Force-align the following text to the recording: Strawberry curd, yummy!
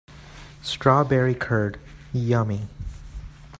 Strawberry 0.63 1.35
curd, 1.35 1.77
yummy! 2.11 2.67